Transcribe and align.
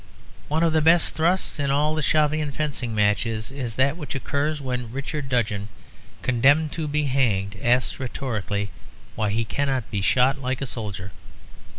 One 0.47 0.63
of 0.63 0.73
the 0.73 0.81
best 0.81 1.13
thrusts 1.13 1.59
in 1.59 1.69
all 1.69 1.93
the 1.93 2.01
Shavian 2.01 2.51
fencing 2.51 2.95
matches 2.95 3.51
is 3.51 3.75
that 3.75 3.95
which 3.95 4.15
occurs 4.15 4.59
when 4.59 4.91
Richard 4.91 5.29
Dudgeon, 5.29 5.69
condemned 6.23 6.71
to 6.71 6.87
be 6.87 7.03
hanged, 7.03 7.55
asks 7.61 7.99
rhetorically 7.99 8.71
why 9.13 9.29
he 9.29 9.45
cannot 9.45 9.91
be 9.91 10.01
shot 10.01 10.39
like 10.39 10.59
a 10.59 10.65
soldier. 10.65 11.11